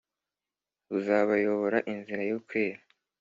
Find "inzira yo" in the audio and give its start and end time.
1.91-2.37